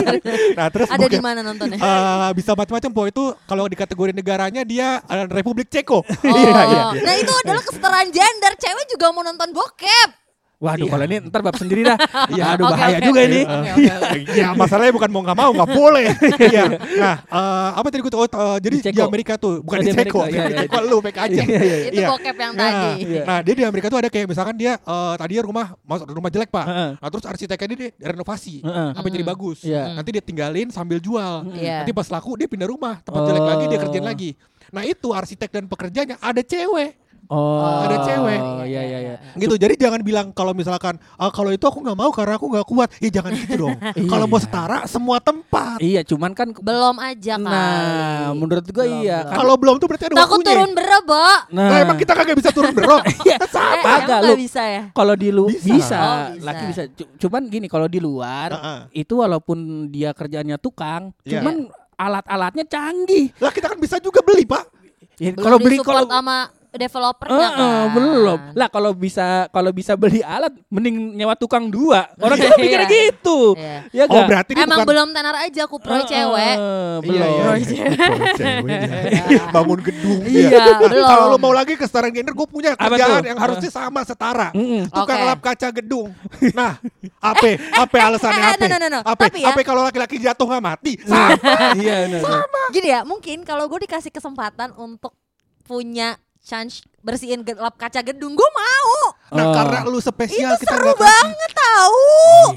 Nah, 0.54 0.66
terus 0.70 0.86
Ada 0.86 1.10
di 1.10 1.18
mana 1.18 1.42
nontonnya? 1.42 1.74
Eh, 1.74 2.30
bisa 2.38 2.54
macam-macam 2.54 2.90
po 2.94 3.02
itu 3.10 3.24
kalau 3.50 3.66
di 3.66 3.74
kategori 3.74 4.14
negaranya 4.14 4.62
dia 4.62 5.02
Republik 5.26 5.66
Ceko. 5.66 6.06
Oh, 6.06 6.06
Iya, 6.22 6.62
iya. 6.70 6.84
nah 7.02 7.14
itu 7.18 7.32
adalah 7.34 7.66
kesetaraan 7.66 8.06
gender. 8.14 8.52
Cewek 8.54 8.86
juga 8.88 9.10
mau 9.10 9.26
nonton 9.26 9.50
bokep. 9.50 10.08
Waduh, 10.54 10.86
Iya. 10.86 10.92
kalau 10.92 11.04
ini 11.04 11.16
ntar 11.28 11.40
bab 11.42 11.56
sendiri 11.56 11.82
dah. 11.82 11.98
Iya. 12.32 12.44
Aduh, 12.54 12.64
Oke, 12.64 12.72
bahaya 12.72 12.96
oke. 12.96 13.06
juga 13.06 13.20
ini. 13.26 13.40
Oke, 13.42 13.70
oke. 13.84 14.18
ya 14.40 14.48
masalahnya 14.54 14.92
bukan 14.92 15.10
mau 15.10 15.22
nggak 15.22 15.38
mau 15.38 15.50
nggak 15.52 15.70
boleh. 15.70 16.06
Iya. 16.54 16.64
Nah, 16.96 17.16
eh, 17.20 17.68
apa 17.74 17.86
tadi 17.88 18.00
gue 18.00 18.12
tahu? 18.12 18.22
eh, 18.24 18.58
jadi 18.62 18.74
Di 18.74 18.80
di, 18.80 18.86
Ceko. 18.90 19.02
Amerika 19.04 19.34
tuh 19.36 19.60
bukan 19.60 19.78
Oh, 19.78 19.82
di 19.82 19.86
di 19.86 19.92
Ceko, 19.92 20.18
Amerika, 20.20 20.30
iya, 20.30 20.44
di 20.44 20.54
iya. 20.54 20.62
Ceko 20.64 20.78
lu 20.84 20.96
aja. 21.00 21.24
Iya, 21.26 21.42
iya, 21.44 21.76
Itu 21.84 22.00
Iya. 22.00 22.08
bokep 22.10 22.36
yang 22.36 22.52
Nah, 22.54 22.62
tadi. 22.64 22.90
Iya. 23.04 23.22
Nah, 23.24 23.38
dia 23.42 23.54
di 23.54 23.64
Amerika 23.64 23.86
tuh 23.88 23.98
ada 23.98 24.08
kayak 24.08 24.26
misalkan 24.26 24.54
dia 24.54 24.72
eh, 24.76 25.14
tadinya 25.14 25.42
rumah 25.44 25.66
masuk 25.82 26.06
rumah 26.08 26.30
jelek 26.30 26.48
pak. 26.48 26.64
Heeh. 26.64 26.90
Nah 26.96 27.08
terus 27.08 27.24
arsiteknya 27.24 27.66
dia 27.74 27.90
renovasi 28.06 28.54
Heeh. 28.62 28.88
sampai 28.94 29.10
jadi 29.10 29.24
bagus. 29.26 29.58
Iya. 29.62 29.82
Nanti 29.92 30.10
dia 30.10 30.22
tinggalin 30.22 30.68
sambil 30.70 30.98
jual. 30.98 31.50
Iya. 31.52 31.82
Nanti 31.82 31.92
pas 31.92 32.08
laku 32.08 32.34
dia 32.34 32.46
pindah 32.46 32.66
rumah 32.66 33.02
tempat 33.02 33.20
jelek 33.26 33.44
lagi 33.44 33.64
dia 33.66 33.78
kerjain 33.78 34.04
Oh. 34.04 34.08
lagi. 34.08 34.30
Nah 34.70 34.82
itu 34.82 35.08
arsitek 35.10 35.50
dan 35.50 35.64
pekerjanya 35.66 36.16
ada 36.18 36.40
cewek. 36.40 37.03
Oh, 37.26 37.82
Ada 37.82 37.96
cewek. 38.04 38.40
Iya, 38.64 38.80
iya, 38.82 38.98
iya. 39.02 39.16
gitu 39.34 39.54
jadi 39.54 39.74
jangan 39.76 40.00
bilang 40.00 40.26
kalau 40.30 40.52
misalkan 40.52 40.94
ah, 41.14 41.28
kalau 41.28 41.48
itu 41.48 41.62
aku 41.62 41.80
nggak 41.80 41.96
mau 41.96 42.08
karena 42.08 42.34
aku 42.34 42.46
nggak 42.46 42.64
kuat 42.64 42.88
ya 42.96 43.10
jangan 43.10 43.32
gitu 43.34 43.54
dong 43.58 43.76
kalau 44.12 44.24
mau 44.24 44.36
setara 44.36 44.84
semua 44.84 45.18
tempat 45.18 45.78
Iya, 45.78 46.02
cuman 46.02 46.32
kan 46.32 46.52
Belum 46.54 46.96
aja 46.96 47.34
kali. 47.34 47.44
Nah, 47.46 48.30
menurut 48.32 48.64
gua 48.66 48.84
Belum, 48.84 49.00
iya. 49.00 49.18
belum. 49.18 49.26
Kan- 49.26 49.36
kalau 49.36 49.54
belum 49.56 49.74
tuh 49.76 49.86
berarti 49.86 50.04
ada 50.04 50.14
Takut 50.14 50.30
waktunya 50.34 50.48
turun 50.50 50.70
berapa? 50.72 51.20
Nah, 51.50 51.66
Lah, 51.66 51.78
emang 51.80 51.96
kita 51.96 52.12
kagak 52.12 52.36
bisa 52.36 52.50
turun 52.50 52.72
berok 52.72 53.02
Iya, 53.26 53.36
Eh, 53.36 53.48
sama 53.48 53.88
agak 53.96 54.18
nggak 54.20 54.20
lu. 54.22 54.34
bisa 54.36 54.62
ya? 54.62 54.82
Kalau 54.90 55.14
di 55.14 55.28
lu 55.28 55.46
Bisa. 55.48 55.66
bisa, 55.66 55.98
Oh, 55.98 56.16
bisa. 56.30 56.44
laki 56.44 56.64
bisa. 56.66 56.82
Cu- 56.90 57.10
Cuman 57.18 57.42
gini, 57.46 57.66
kalau 57.66 57.86
di 57.86 57.98
luar 57.98 58.48
Heeh. 58.50 58.78
itu 58.98 59.14
walaupun 59.16 59.58
dia 59.88 60.12
kerjanya 60.12 60.56
tukang, 60.56 61.10
Iya. 61.22 61.40
cuman 61.40 61.54
alat-alatnya 61.94 62.64
canggih. 62.64 63.30
lah 63.36 63.50
kita 63.50 63.66
kan 63.66 63.78
bisa 63.78 63.96
juga 63.98 64.20
beli 64.20 64.44
pak 64.44 64.66
Ya, 65.14 65.30
kalau 65.32 65.56
beli 65.56 65.78
kalau 65.78 66.04
sama 66.04 66.50
developernya 66.76 67.34
Eh, 67.36 67.50
eh, 67.52 67.54
kan. 67.54 67.86
belum. 67.90 68.38
Lah 68.52 68.68
kalau 68.68 68.90
bisa 68.92 69.26
kalau 69.48 69.70
bisa 69.70 69.94
beli 69.94 70.20
alat 70.20 70.50
mending 70.66 71.14
nyewa 71.14 71.32
tukang 71.32 71.66
dua. 71.66 72.10
Orang 72.16 72.34
Iya. 72.40 72.46
kan 72.46 72.58
mikirnya 72.58 72.88
gitu. 72.88 73.38
Iya. 73.54 73.78
Ya 73.90 74.04
oh 74.06 74.22
berarti 74.22 74.50
Emang 74.54 74.66
bukan 74.76 74.86
belum 74.86 75.08
tenar 75.10 75.36
aja 75.40 75.60
aku 75.62 75.76
pro 75.76 75.94
Eh, 75.94 76.04
cewek. 76.04 76.56
eh, 76.56 76.96
belum. 77.00 77.22
Iya, 77.24 77.52
iya. 77.56 77.84
Pro 77.86 78.14
Pro 78.14 78.26
cewek, 78.34 78.80
iya. 79.30 79.42
bangun 79.48 79.80
gedung 79.80 80.20
Iya, 80.24 80.48
iya. 80.50 80.74
belum. 80.80 81.06
kalau 81.06 81.24
lo 81.28 81.36
mau 81.36 81.50
lagi 81.50 81.74
kesetaraan 81.74 82.10
gender 82.10 82.32
gue 82.32 82.46
punya 82.46 82.70
Apa 82.72 82.90
kerjaan 82.90 83.24
yang 83.24 83.38
harusnya 83.38 83.70
sama 83.70 84.00
setara 84.02 84.48
Mm-mm. 84.50 84.86
tukang 84.88 85.16
Oke. 85.16 85.28
lap 85.28 85.40
kaca 85.40 85.68
gedung 85.70 86.10
nah 86.50 86.76
apa 87.18 87.46
apa 87.82 87.94
alasannya 88.04 88.34
eh, 88.36 88.52
apa 88.52 88.64
no, 88.64 88.68
no, 88.68 88.76
no, 88.76 88.88
no. 88.88 89.00
apa 89.02 89.22
Tapi 89.24 89.38
ya- 89.40 89.50
apa 89.50 89.60
kalau 89.62 89.82
laki-laki 89.82 90.16
jatuh 90.18 90.46
nggak 90.46 90.64
mati 90.64 90.92
sama 91.00 91.36
Iya, 91.74 91.94
benar. 92.10 92.46
Gini 92.70 92.88
ya, 92.88 93.00
mungkin 93.02 93.42
kalau 93.42 93.64
gue 93.64 93.80
dikasih 93.80 94.08
kesempatan 94.08 94.72
untuk 94.74 95.14
punya 95.62 96.16
chance 96.44 96.84
bersihin 97.00 97.40
ge- 97.40 97.52
lap 97.54 97.72
kaca 97.74 98.00
gedung, 98.00 98.32
gue 98.32 98.50
mau. 98.50 98.92
nah 99.30 99.44
Oh. 99.44 99.52
karena 99.52 99.78
lu 99.84 99.98
spesial 99.98 100.54
Itu 100.54 100.62
kita 100.62 100.72
seru 100.72 100.92
banget 100.94 101.50
tahu. 101.50 102.00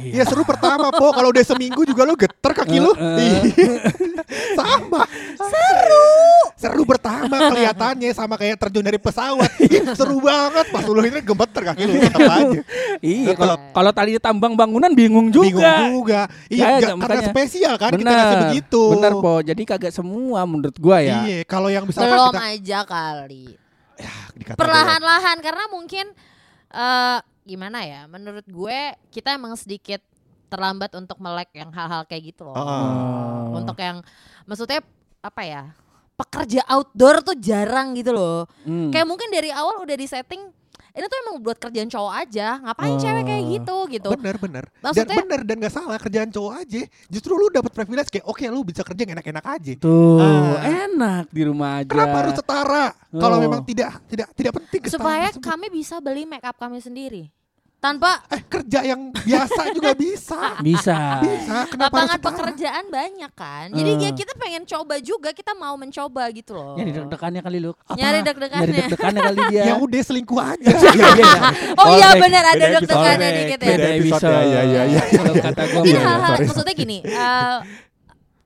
Ya 0.06 0.24
seru 0.24 0.44
pertama 0.44 0.88
po 0.90 1.10
kalau 1.10 1.32
udah 1.32 1.42
seminggu 1.42 1.84
juga 1.84 2.04
lu 2.04 2.14
geter 2.14 2.52
kaki 2.54 2.78
lu. 2.78 2.92
Eh, 2.94 3.48
Iya. 3.50 3.76
sama. 4.60 5.04
Seru. 5.38 6.08
Seru 6.54 6.84
pertama 6.84 7.36
kelihatannya 7.46 8.12
sama 8.12 8.36
kayak 8.36 8.56
terjun 8.58 8.82
dari 8.82 8.96
pesawat. 8.98 9.52
Ih, 9.58 9.84
seru 9.94 10.20
banget 10.20 10.68
pas 10.68 10.84
lu 10.84 11.00
ini 11.00 11.20
gemeter 11.20 11.62
kaki 11.66 11.84
lu 11.84 11.94
tetap 11.98 12.22
aja. 12.26 12.60
Iya, 13.00 13.34
kalau 13.34 13.56
kalau 13.72 13.92
tali 13.92 14.18
tambang 14.18 14.54
bangunan 14.54 14.90
bingung 14.92 15.30
juga. 15.30 15.80
Bingung 15.80 16.04
juga. 16.04 16.22
Iya, 16.48 16.78
Ya, 16.78 16.92
karena 16.94 16.98
makanya. 16.98 17.30
spesial 17.30 17.74
kan 17.76 17.92
kita 17.92 18.02
Benar, 18.02 18.16
ngasih 18.18 18.38
begitu. 18.48 18.84
Benar, 18.92 19.12
Po. 19.14 19.34
Jadi 19.40 19.62
kagak 19.64 19.92
semua 19.92 20.44
menurut 20.44 20.76
gua 20.76 20.98
ya. 21.00 21.24
Iya, 21.24 21.38
kalau 21.44 21.70
yang 21.70 21.84
misalkan 21.84 22.10
Belum 22.10 22.32
kita 22.32 22.44
aja 22.50 22.80
kali. 22.84 23.46
Dikata 24.38 24.60
Perlahan-lahan 24.60 25.38
karena 25.42 25.66
mungkin 25.72 26.06
eh 26.72 27.20
gimana 27.48 27.88
ya? 27.88 28.06
Menurut 28.12 28.44
gue 28.44 28.80
kita 29.10 29.40
emang 29.40 29.56
sedikit 29.56 30.04
terlambat 30.48 30.96
untuk 30.96 31.20
melek 31.20 31.52
yang 31.56 31.72
hal-hal 31.72 32.04
kayak 32.08 32.36
gitu 32.36 32.48
loh. 32.48 32.56
Oh. 32.56 33.56
Untuk 33.56 33.76
yang 33.80 34.04
maksudnya 34.48 34.84
apa 35.24 35.42
ya? 35.44 35.64
Pekerja 36.18 36.66
outdoor 36.66 37.22
tuh 37.22 37.38
jarang 37.38 37.94
gitu 37.94 38.12
loh. 38.16 38.50
Hmm. 38.66 38.90
Kayak 38.90 39.08
mungkin 39.08 39.30
dari 39.30 39.54
awal 39.54 39.84
udah 39.86 39.96
di 39.96 40.08
setting 40.10 40.50
ini 40.98 41.06
tuh 41.06 41.18
emang 41.22 41.36
buat 41.40 41.56
kerjaan 41.56 41.86
cowok 41.86 42.14
aja. 42.18 42.48
Ngapain 42.60 42.90
Oh. 42.90 43.00
cewek 43.00 43.24
kayak 43.24 43.44
gitu 43.48 43.78
gitu. 43.90 44.10
Bener 44.12 44.36
bener 44.36 44.66
dan 44.66 44.82
Maksudnya- 44.82 45.18
bener 45.20 45.40
dan 45.44 45.56
gak 45.60 45.72
salah 45.72 45.98
kerjaan 45.98 46.30
cowok 46.30 46.54
aja 46.58 46.82
justru 47.08 47.32
lu 47.32 47.48
dapat 47.48 47.70
privilege 47.70 48.10
kayak 48.10 48.26
oke 48.26 48.42
lu 48.44 48.62
bisa 48.64 48.82
kerja 48.82 48.98
yang 49.00 49.14
enak-enak 49.14 49.46
aja 49.46 49.74
Tuh, 49.78 50.18
Ah. 50.18 50.58
enak 50.84 51.30
di 51.30 51.42
rumah 51.44 51.80
aja. 51.80 51.88
kenapa 51.88 52.16
harus 52.20 52.34
setara 52.36 52.86
kalau 53.14 53.38
Oh. 53.38 53.42
memang 53.42 53.62
tidak 53.62 54.02
tidak 54.08 54.28
tidak 54.34 54.52
penting 54.56 54.82
kesetaraan 54.82 55.30
Supaya 55.30 55.46
kami 55.46 55.68
bisa 55.70 55.96
beli 56.00 56.24
make 56.24 56.42
up 56.42 56.58
kami 56.58 56.80
sendiri. 56.80 57.30
Tanpa 57.78 58.26
eh 58.28 58.42
kerja 58.42 58.82
yang 58.82 59.14
biasa 59.14 59.70
juga 59.70 59.94
bisa 59.94 60.58
bisa. 60.66 61.22
bisa 61.22 61.58
kenapa 61.68 61.94
lapangan 61.96 62.20
pekerjaan 62.20 62.86
banyak 62.88 63.32
kan. 63.32 63.70
Jadi 63.70 63.92
Eh. 63.92 64.02
ya 64.02 64.12
kita 64.12 64.34
pengen 64.34 64.64
coba 64.64 64.98
juga, 64.98 65.30
kita 65.30 65.54
mau 65.54 65.74
mencoba 65.74 66.26
gitu 66.32 66.52
loh. 66.52 66.74
Nyari 66.74 66.90
deg-degannya 66.92 67.40
kali 67.40 67.58
lu. 67.60 67.72
Apa? 67.78 67.94
Nyari 67.94 68.02
Nyari 68.18 68.20
deg-degannya. 68.24 68.74
deg-degannya 68.82 69.22
kali 69.24 69.40
dia. 69.48 69.64
ya 69.64 69.76
udah 69.78 70.02
selingkuh 70.04 70.40
aja 70.42 70.68
Iya, 70.90 71.08
iya. 71.14 71.40
Oh 71.80 71.88
iya 71.94 72.10
benar 72.16 72.44
ada 72.48 72.66
deg-degannya 72.72 73.30
dikit 73.36 73.60
ya. 73.60 73.70
Beda 73.70 73.88
episode, 73.94 74.26
episode. 74.26 74.46
ya, 74.48 74.62
ya, 74.64 74.82
ya, 74.88 75.02
Kalau 75.14 75.34
kata 75.38 75.62
gua 75.68 75.82
Ini 75.82 75.92
Iya, 75.94 76.02
maksudnya 76.42 76.74
gini, 76.76 76.98
eh, 77.02 77.58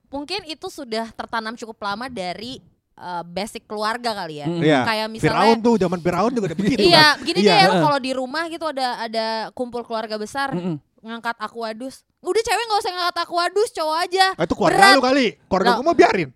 mungkin 0.07 0.39
itu 0.43 0.67
sudah 0.67 1.07
tertanam 1.09 1.55
cukup 1.55 1.79
lama 1.81 2.05
dari 2.05 2.59
eh, 3.01 3.23
basic 3.25 3.65
keluarga 3.65 4.13
kali 4.13 4.39
ya. 4.39 4.47
Mm. 4.47 4.61
Iya. 4.61 4.79
Kayak 4.85 5.07
Firaun 5.17 5.17
misalnya 5.17 5.55
tuh 5.59 5.75
zaman 5.75 5.99
Firaun 5.99 6.31
juga 6.31 6.45
udah 6.47 6.59
begitu 6.61 6.79
Iya, 6.85 7.07
kan 7.17 7.25
gini 7.25 7.39
Iya. 7.41 7.53
deh 7.57 7.81
kalau 7.81 7.97
di 7.97 8.11
rumah 8.13 8.43
gitu 8.45 8.65
ada 8.67 8.87
ada 9.01 9.25
kumpul 9.51 9.81
keluarga 9.81 10.15
besar 10.15 10.53
Mm-mm. 10.53 10.77
ngangkat 11.01 11.35
aquadus. 11.37 12.05
Udah 12.21 12.39
cewek 12.39 12.63
nggak 12.63 12.79
usah 12.79 12.91
ngangkat 12.93 13.17
aquadus, 13.19 13.69
cowok 13.73 13.97
aja. 14.05 14.25
Ah, 14.37 14.45
itu 14.45 14.53
keluarga 14.53 14.77
Berat. 14.77 14.93
lu 14.93 15.01
kali 15.01 15.25
keluarga 15.49 15.69
gua 15.75 15.85
mau 15.85 15.97
biarin 15.97 16.29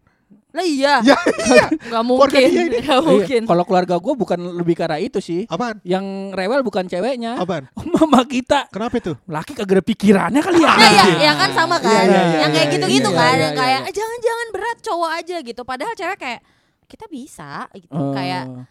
Lah 0.55 0.63
iya. 0.63 1.03
Ya, 1.03 1.19
iya. 1.51 1.65
Gak 1.67 2.03
mungkin. 2.07 2.47
Gak 2.79 3.01
mungkin. 3.03 3.41
Iya, 3.43 3.49
Kalau 3.51 3.63
keluarga 3.67 3.99
gue 3.99 4.13
bukan 4.15 4.39
lebih 4.55 4.79
arah 4.87 5.03
itu 5.03 5.19
sih. 5.19 5.43
Apaan? 5.51 5.83
Yang 5.83 6.31
rewel 6.31 6.63
bukan 6.63 6.87
ceweknya. 6.87 7.35
Apaan? 7.35 7.67
Mama 7.99 8.23
kita. 8.23 8.71
Kenapa 8.71 8.95
itu? 8.95 9.19
Laki 9.27 9.51
kagak 9.51 9.75
ada 9.75 9.83
pikirannya 9.83 10.39
kali 10.39 10.63
ya. 10.63 10.71
Nah, 10.71 10.91
ya, 10.95 11.05
ya 11.19 11.31
kan 11.35 11.49
sama 11.51 11.75
kan. 11.75 11.91
Iya, 11.91 12.03
iya, 12.07 12.21
iya, 12.23 12.37
yang 12.39 12.51
kayak 12.55 12.67
iya, 12.71 12.75
gitu-gitu 12.79 13.09
iya, 13.11 13.19
kan, 13.19 13.35
iya, 13.35 13.43
yang 13.43 13.51
iya, 13.51 13.59
kayak 13.59 13.79
iya. 13.83 13.89
"Eh, 13.91 13.93
jangan-jangan 13.99 14.47
berat 14.55 14.77
cowok 14.79 15.11
aja 15.11 15.35
gitu. 15.43 15.61
Padahal 15.67 15.93
cewek 15.93 16.17
kayak 16.23 16.39
kita 16.85 17.05
bisa 17.05 17.65
gitu. 17.73 17.91
Oh. 17.91 18.13
Kayak 18.13 18.69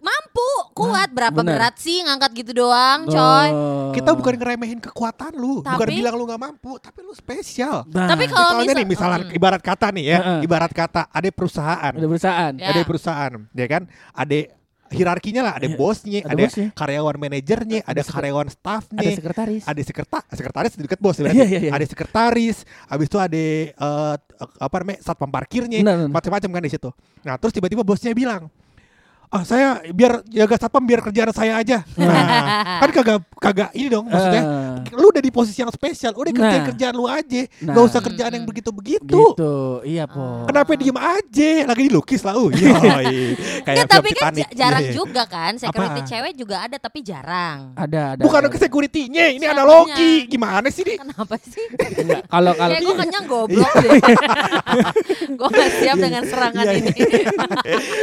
mampu, 0.00 0.50
kuat. 0.72 1.12
Berapa 1.12 1.36
bener. 1.36 1.60
berat 1.60 1.76
sih 1.76 2.00
ngangkat 2.00 2.32
gitu 2.34 2.52
doang, 2.56 3.04
coy. 3.04 3.48
Oh. 3.52 3.92
Kita 3.92 4.16
bukan 4.16 4.34
ngeremehin 4.34 4.80
kekuatan 4.80 5.36
lu, 5.36 5.60
bukan 5.60 5.76
Tapi- 5.76 6.00
bilang 6.00 6.16
lu 6.16 6.24
nggak 6.24 6.40
mampu, 6.40 6.80
tapi 6.80 7.04
lu 7.04 7.12
spesial. 7.12 7.84
Nah, 7.86 8.08
Tapi 8.08 8.24
kalau 8.24 8.56
Misalnya 8.56 8.64
misal- 8.64 8.78
nih, 8.80 8.86
misalnya 8.88 9.18
Mm. 9.28 9.36
ibarat 9.36 9.60
kata 9.60 9.86
nih 9.92 10.04
ya, 10.06 10.18
Heeh. 10.18 10.40
ibarat 10.48 10.72
kata 10.72 11.02
ada 11.06 11.28
perusahaan, 11.28 11.92
ada 11.92 12.06
perusahaan. 12.08 12.52
Ya. 12.56 12.68
ada 12.72 12.80
perusahaan, 12.82 13.32
ya 13.52 13.66
kan? 13.68 13.82
Ada 14.16 14.38
hierarkinya 14.90 15.42
lah, 15.42 15.52
ada 15.56 15.66
Iya, 15.66 15.76
bosnya, 15.76 16.20
ada 16.20 16.34
ada, 16.34 16.42
bosnya. 16.42 16.68
karyawan 16.74 17.16
manajernya, 17.16 17.78
ada 17.82 18.02
sek- 18.02 18.12
karyawan 18.12 18.48
staffnya, 18.48 19.00
Ada 19.00 19.10
sekretaris. 19.16 19.62
ada 19.64 19.80
sekretaris, 19.80 20.28
sekretaris 20.30 20.72
dekat 20.76 20.98
bos 20.98 21.14
ya 21.14 21.22
berarti. 21.24 21.38
iya, 21.40 21.60
iya. 21.60 21.70
Ada 21.72 21.84
sekretaris, 21.86 22.56
habis 22.84 23.06
itu 23.06 23.16
ada 23.16 23.38
eh, 23.70 24.14
apa 24.58 24.76
namanya 24.78 24.98
satpam 25.00 25.28
parkirnya, 25.28 25.78
macam-macam 26.06 26.50
kan 26.50 26.62
di 26.62 26.70
situ. 26.70 26.90
Nah 27.22 27.34
terus 27.36 27.52
tiba-tiba 27.52 27.80
bosnya 27.80 28.10
bilang, 28.12 28.50
ah 29.30 29.42
saya 29.42 29.66
biar 29.88 30.26
jaga 30.26 30.58
satpam 30.58 30.82
biar 30.82 31.00
kerjaan 31.00 31.30
saya 31.30 31.54
aja. 31.56 31.86
Nah, 32.00 32.82
kan 32.82 32.90
kagak 32.92 33.18
kagak 33.38 33.70
ini 33.72 33.86
dong 33.88 34.04
maksudnya. 34.04 34.42
Eh, 34.42 34.90
Lu 34.92 35.08
udah 35.08 35.18
di 35.18 35.30
posisi 35.30 35.54
yang 35.56 35.70
spesial, 35.70 36.10
udah 36.12 36.28
kerjain 36.28 36.58
Nah. 36.58 36.68
kerjaan 36.68 36.92
lu 36.92 37.06
aja, 37.06 37.46
Nah. 37.60 37.70
nggak 37.70 37.84
usah 37.86 38.00
kerjaan 38.02 38.32
yang 38.32 38.44
begitu-begitu. 38.44 39.06
gitu. 39.06 39.54
Iya, 39.82 40.04
Po. 40.04 40.44
Kenapa 40.44 40.74
diem 40.74 40.96
aja? 40.96 41.50
Lagi 41.64 41.82
dilukis 41.84 42.20
lah, 42.20 42.34
uh. 42.34 42.50
Yoi. 42.50 43.38
Kayak 43.62 43.76
Nggak, 43.76 43.88
tapi 43.88 44.10
kan 44.12 44.32
jarang 44.50 44.82
Iya. 44.82 44.92
juga 44.92 45.22
kan. 45.24 45.52
Security 45.56 46.00
Apa? 46.00 46.08
cewek 46.08 46.32
juga 46.34 46.56
ada 46.60 46.76
tapi 46.76 46.98
jarang. 47.00 47.58
Ada, 47.74 48.18
ada. 48.18 48.22
Bukan 48.22 48.40
ada. 48.40 48.50
ke 48.50 48.58
security-nya, 48.58 49.24
ini 49.30 49.40
Siapanya? 49.40 49.62
analogi. 49.62 50.12
Gimana 50.26 50.68
sih 50.68 50.82
nih? 50.82 50.96
Kenapa 50.98 51.34
sih? 51.38 51.64
Enggak, 51.70 52.22
Kalau 52.26 52.52
kalau 52.52 52.72
Kayak 52.72 52.82
gue 52.82 52.94
kenyang 53.06 53.26
goblok 53.26 53.72
deh. 53.76 54.00
gue 55.30 55.48
gak 55.50 55.70
siap 55.76 55.96
dengan 55.98 56.22
serangan 56.24 56.64
Iya, 56.66 56.72
ini. 56.76 56.90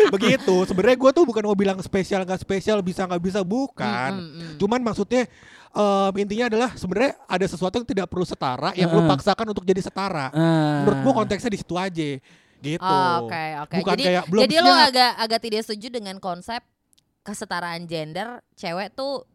Begitu. 0.09 0.55
Sebenarnya 0.63 0.97
gue 0.97 1.11
tuh 1.17 1.25
bukan 1.25 1.41
mau 1.49 1.57
bilang 1.57 1.81
spesial 1.81 2.21
nggak 2.21 2.45
spesial, 2.45 2.77
bisa 2.85 3.09
nggak 3.09 3.17
bisa, 3.17 3.41
bukan. 3.41 4.11
Mm, 4.13 4.21
mm, 4.21 4.37
mm. 4.37 4.55
Cuman 4.61 4.79
maksudnya 4.85 5.25
em, 5.73 6.13
intinya 6.21 6.45
adalah 6.53 6.69
sebenarnya 6.77 7.17
ada 7.25 7.45
sesuatu 7.49 7.81
yang 7.81 7.87
tidak 7.89 8.05
perlu 8.05 8.21
setara, 8.21 8.69
yang 8.77 8.93
lu 8.93 9.01
Heeh. 9.01 9.09
paksakan 9.09 9.49
untuk 9.49 9.65
jadi 9.65 9.81
setara. 9.81 10.29
Ah. 10.29 10.85
Menurut 10.85 10.99
gue 11.01 11.13
konteksnya 11.25 11.49
di 11.49 11.57
situ 11.57 11.73
aja. 11.73 12.09
Gitu. 12.57 12.81
Oh, 12.81 13.25
Oke 13.25 13.45
oke. 13.61 13.75
Bukan 13.81 13.93
Jadi 13.97 14.03
kayak 14.09 14.23
belum 14.29 14.41
jadi 14.45 14.55
siap. 14.61 14.87
agak 14.89 15.11
agak 15.21 15.39
tidak 15.45 15.61
setuju 15.65 15.87
dengan 15.93 16.15
konsep 16.17 16.61
kesetaraan 17.21 17.85
gender 17.85 18.41
cewek 18.57 18.93
tuh 18.97 19.25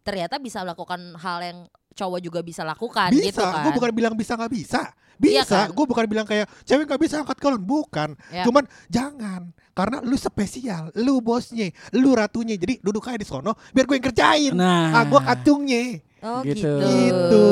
ternyata 0.00 0.40
bisa 0.40 0.64
melakukan 0.64 1.14
hal 1.16 1.38
yang 1.42 1.58
cowok 1.90 2.20
juga 2.22 2.40
bisa 2.40 2.62
lakukan 2.62 3.10
bisa, 3.12 3.26
gitu 3.28 3.42
kan. 3.42 3.62
gue 3.66 3.72
bukan 3.74 3.90
bilang 3.92 4.14
bisa 4.14 4.38
nggak 4.38 4.52
bisa. 4.52 4.82
Iya 5.20 5.44
Bisa, 5.44 5.68
kan? 5.68 5.76
gue 5.76 5.84
bukan 5.84 6.04
bilang 6.08 6.24
kayak 6.24 6.48
cewek 6.64 6.88
nggak 6.88 6.96
bisa 6.96 7.20
angkat 7.20 7.36
galon, 7.36 7.60
bukan. 7.60 8.16
Ya. 8.32 8.40
Cuman 8.40 8.64
jangan, 8.88 9.52
karena 9.76 10.00
lu 10.00 10.16
spesial, 10.16 10.88
lu 10.96 11.20
bosnya, 11.20 11.68
lu 11.92 12.16
ratunya. 12.16 12.56
Jadi 12.56 12.80
duduk 12.80 13.04
aja 13.04 13.20
di 13.20 13.28
sono, 13.28 13.52
biar 13.76 13.84
gue 13.84 14.00
yang 14.00 14.06
kerjain. 14.08 14.52
Nah. 14.56 14.96
Ah, 14.96 15.04
gue 15.04 15.20
kacungnya. 15.20 16.00
Oh 16.20 16.40
Gitu. 16.40 16.64
gitu. 16.64 16.84
Gitu. 16.88 17.44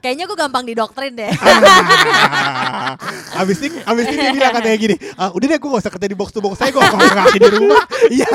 Kayaknya 0.00 0.24
gue 0.24 0.38
gampang 0.40 0.64
didoktrin 0.64 1.12
deh. 1.12 1.32
Ah. 1.32 2.96
abis 3.44 3.60
ini, 3.64 3.76
abis 3.84 4.04
ini 4.08 4.16
dia 4.16 4.32
bilang 4.32 4.52
katanya 4.52 4.78
gini, 4.80 4.96
ah, 5.16 5.32
udah 5.32 5.46
deh 5.48 5.58
gue 5.60 5.68
gak 5.68 5.82
usah 5.84 5.92
kerja 5.92 6.08
di 6.08 6.16
box 6.16 6.28
to 6.32 6.40
box 6.40 6.60
saya, 6.60 6.72
gue 6.72 6.80
kalau 6.80 6.96
ngasih 7.00 7.40
di 7.40 7.50
rumah. 7.52 7.84
Iya, 8.12 8.28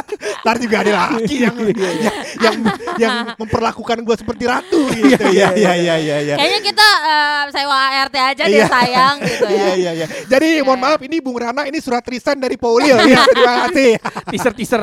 ntar 0.47 0.63
juga 0.63 0.79
ada 0.79 0.91
laki 0.95 1.43
yang 1.43 1.55
yang 1.75 1.95
yang, 2.39 2.55
yang 2.95 3.13
memperlakukan 3.35 3.99
gue 3.99 4.15
seperti 4.15 4.43
ratu 4.47 4.79
gitu. 4.95 5.27
Iya, 5.27 5.51
iya, 5.59 5.75
iya, 5.75 5.95
iya. 5.99 6.15
iya. 6.23 6.35
Kayaknya 6.39 6.61
kita 6.63 6.87
eh, 7.03 7.41
sewa 7.51 7.75
ART 7.99 8.15
aja 8.15 8.43
deh 8.47 8.55
Iya. 8.55 8.67
sayang 8.71 9.15
gitu 9.27 9.43
ya. 9.43 9.51
Iya 9.51 9.71
iya 9.75 9.91
iya. 9.99 10.07
Jadi 10.31 10.63
mohon 10.63 10.79
maaf 10.79 11.03
ini 11.03 11.19
Bung 11.19 11.35
Rana 11.35 11.67
ini 11.67 11.83
surat 11.83 12.07
risan 12.07 12.39
dari 12.39 12.55
Paulil 12.55 12.95
ya. 12.95 13.27
Terima 13.27 13.53
kasih. 13.67 13.91
teaser-teaser. 14.31 14.81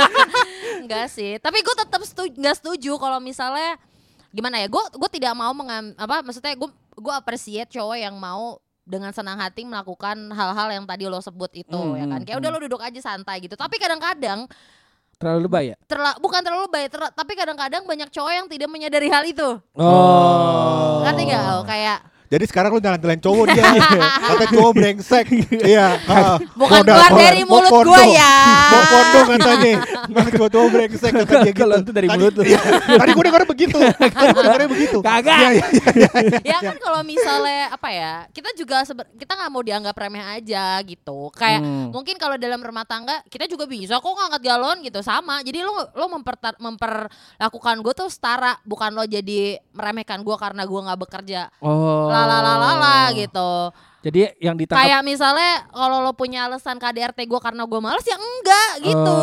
Enggak 0.88 1.12
sih. 1.12 1.36
Tapi 1.36 1.60
gue 1.60 1.74
tetap 1.76 2.00
setuju, 2.00 2.32
nggak 2.40 2.56
setuju 2.64 2.96
kalau 2.96 3.20
misalnya 3.20 3.76
gimana 4.32 4.64
ya? 4.64 4.66
Gue 4.72 4.80
gue 4.96 5.10
tidak 5.12 5.36
mau 5.36 5.52
mengam 5.52 5.92
apa 6.00 6.24
maksudnya 6.24 6.56
gue 6.56 6.70
gue 6.96 7.14
appreciate 7.14 7.68
cowok 7.68 8.00
yang 8.00 8.16
mau 8.16 8.56
dengan 8.82 9.10
senang 9.10 9.36
hati 9.36 9.62
melakukan 9.62 10.16
hal-hal 10.30 10.68
yang 10.70 10.84
tadi 10.84 11.04
lo 11.04 11.18
sebut 11.18 11.50
itu 11.54 11.72
Hmm, 11.72 11.94
ya 11.94 12.06
kan. 12.06 12.18
hmm, 12.18 12.26
Kayak 12.26 12.38
udah 12.40 12.50
lo 12.50 12.58
duduk 12.60 12.80
aja 12.80 13.00
santai 13.00 13.40
gitu. 13.40 13.54
Tapi 13.54 13.76
kadang-kadang 13.76 14.48
Terlalu 15.14 15.40
lebay 15.44 15.64
ya? 15.66 15.76
terla 15.84 16.16
bukan 16.16 16.40
terlalu 16.40 16.64
baik, 16.66 16.88
terla- 16.90 17.12
tapi 17.12 17.32
kadang-kadang 17.34 17.84
banyak 17.84 18.08
cowok 18.08 18.32
yang 18.32 18.46
tidak 18.48 18.68
menyadari 18.68 19.08
hal 19.08 19.20
itu. 19.22 19.48
Oh. 19.76 21.04
Ngerti 21.04 21.22
gak 21.26 21.42
lo? 21.44 21.58
Kayak 21.62 21.98
Jadi 22.30 22.44
sekarang 22.46 22.70
lu 22.70 22.80
jalan-jalan 22.80 23.18
cowok 23.18 23.44
dia. 23.50 23.64
Kata 24.22 24.44
cowok 24.54 24.70
brengsek. 24.70 25.26
Iya. 25.50 25.98
bukan 26.54 26.78
Modal 26.78 26.94
keluar 26.94 27.10
dari 27.12 27.42
mulut 27.42 27.70
gue 27.82 28.02
ya. 28.14 28.34
Mau 28.70 28.82
kondo 28.86 29.20
katanya. 29.34 29.72
Nah, 30.06 30.26
cowok 30.30 30.68
brengsek 30.70 31.10
kata 31.10 31.32
dia 31.42 31.50
gitu. 31.50 31.58
Kalau 31.58 31.76
itu 31.82 31.90
dari 31.90 32.06
mulut 32.06 32.34
lu. 32.38 32.42
iya. 32.46 32.60
Tadi 32.86 33.10
gue 33.10 33.24
dengar 33.26 33.44
begitu. 33.44 33.78
Tadi 34.14 34.30
gue 34.30 34.42
dengarnya 34.46 34.70
begitu. 34.70 34.98
Kagak. 35.02 35.38
Iya, 35.42 35.66
iya, 35.74 35.88
iya. 35.90 36.10
ya 36.38 36.58
kan 36.62 36.76
kalau 36.78 37.00
misalnya 37.02 37.74
apa 37.74 37.88
ya 37.90 38.12
kita 38.30 38.54
juga 38.54 38.86
kita 39.18 39.32
nggak 39.34 39.50
mau 39.50 39.62
dianggap 39.62 39.94
remeh 39.94 40.22
aja 40.22 40.78
gitu 40.86 41.28
kayak 41.34 41.58
Hmm. 41.60 41.92
mungkin 41.92 42.16
kalau 42.16 42.40
dalam 42.40 42.56
rumah 42.56 42.88
tangga 42.88 43.20
kita 43.28 43.44
juga 43.44 43.68
bisa 43.68 44.00
kok 44.00 44.08
ngangkat 44.08 44.42
galon 44.42 44.80
gitu 44.80 45.04
sama 45.04 45.44
jadi 45.44 45.60
lo 45.60 45.92
lo 45.92 46.08
memper 46.08 46.38
memperlakukan 46.56 47.76
gue 47.80 47.94
tuh 47.94 48.08
setara 48.08 48.56
bukan 48.64 48.90
lo 48.92 49.04
jadi 49.04 49.60
meremehkan 49.70 50.22
gue 50.22 50.36
karena 50.36 50.62
gue 50.64 50.80
nggak 50.80 51.00
bekerja 51.00 51.42
Oh. 51.60 52.08
Lalalala 52.26 52.96
gitu 53.14 53.52
Jadi 54.00 54.32
yang 54.40 54.56
ditangkap 54.56 54.80
kayak 54.80 55.00
misalnya 55.04 55.68
kalau 55.68 56.00
lo 56.00 56.16
punya 56.16 56.48
alasan 56.48 56.80
KDRT 56.80 57.28
gue 57.28 57.36
karena 57.36 57.68
gue 57.68 57.80
males 57.80 58.00
ya 58.02 58.16
enggak 58.16 58.70
gitu 58.80 59.18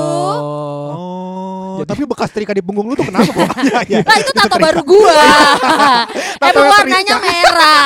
Oh. 0.87 1.77
Oh, 1.77 1.85
tapi 1.85 2.09
bekas 2.09 2.33
trika 2.33 2.57
di 2.57 2.65
punggung 2.65 2.89
lu 2.89 2.97
tuh 2.97 3.05
kenapa, 3.05 3.29
Bo? 3.29 3.45
Iya, 3.69 3.79
iya. 3.85 3.99
Lah 4.01 4.17
itu 4.17 4.33
tato 4.33 4.57
baru 4.57 4.81
gua. 4.81 5.13
Tato 6.41 6.57
Emang 6.57 6.73
warnanya 6.73 7.15
merah. 7.21 7.85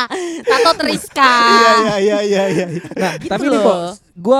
tato 0.48 0.70
Triska. 0.80 1.36
Iya, 1.36 1.72
iya, 1.76 1.96
iya, 2.00 2.42
iya, 2.48 2.64
iya. 2.64 2.66
Nah, 2.96 3.12
Gitu 3.20 3.28
tapi 3.28 3.44
nih, 3.52 3.60
loh. 3.60 3.92
Bo, 4.16 4.32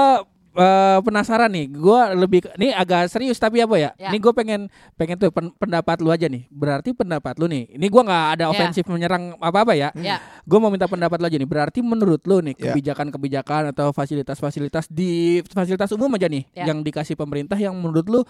eh, 0.56 0.98
penasaran 1.04 1.52
nih. 1.52 1.68
Gua 1.70 2.10
lebih 2.10 2.40
ini 2.56 2.72
agak 2.72 3.06
serius 3.06 3.36
tapi 3.36 3.60
apa 3.60 3.76
ya? 3.76 3.90
Ya. 3.94 4.08
Ini 4.08 4.16
gue 4.16 4.32
pengen 4.32 4.66
pengen 4.96 5.20
tuh 5.20 5.28
pen- 5.28 5.52
pendapat 5.54 6.00
lu 6.00 6.08
aja 6.08 6.26
nih. 6.26 6.48
Berarti 6.48 6.96
pendapat 6.96 7.36
lu 7.36 7.46
nih. 7.46 7.76
Ini 7.76 7.86
gua 7.86 8.02
nggak 8.02 8.24
ada 8.40 8.44
Ya. 8.44 8.50
ofensif 8.50 8.84
menyerang 8.88 9.36
apa-apa 9.36 9.76
ya. 9.76 9.92
Ya. 9.94 10.16
Gue 10.42 10.56
mau 10.56 10.72
minta 10.72 10.88
pendapat 10.88 11.20
lu 11.20 11.26
aja 11.28 11.36
nih. 11.36 11.48
Berarti 11.48 11.84
menurut 11.84 12.24
lu 12.24 12.40
nih 12.40 12.56
Ya. 12.56 12.72
kebijakan-kebijakan 12.72 13.76
atau 13.76 13.92
fasilitas-fasilitas 13.92 14.88
di 14.88 15.44
fasilitas 15.46 15.92
umum 15.92 16.08
aja 16.16 16.26
nih 16.26 16.48
Ya. 16.56 16.64
yang 16.72 16.80
dikasih 16.80 17.14
pemerintah 17.14 17.60
yang 17.60 17.76
menurut 17.76 18.08
lu 18.08 18.20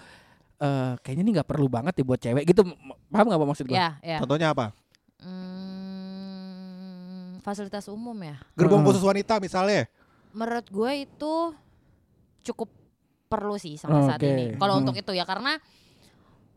eh, 0.57 0.93
kayaknya 1.05 1.21
ini 1.21 1.31
nggak 1.37 1.47
perlu 1.47 1.69
banget 1.69 1.93
ya 1.95 2.03
buat 2.03 2.19
cewek 2.19 2.43
gitu. 2.43 2.65
Paham 3.07 3.25
nggak 3.29 3.39
apa 3.39 3.47
maksud 3.47 3.65
gue? 3.69 3.77
Ya, 3.77 3.95
ya. 4.01 4.17
Contohnya 4.19 4.51
apa? 4.51 4.73
Hmm, 6.07 7.37
fasilitas 7.41 7.85
umum 7.87 8.15
ya. 8.19 8.35
Gerbong 8.53 8.81
Heeh. 8.81 8.89
khusus 8.89 9.03
wanita 9.05 9.37
misalnya. 9.37 9.85
Menurut 10.33 10.67
gue 10.67 10.91
itu 11.01 11.33
cukup 12.47 12.69
perlu 13.27 13.55
sih 13.55 13.75
sampai 13.75 14.07
saat 14.07 14.17
Oke. 14.17 14.27
ini. 14.27 14.45
Kalau 14.55 14.73
Hmm. 14.73 14.81
untuk 14.81 14.95
itu 14.95 15.11
ya 15.11 15.23
karena 15.23 15.59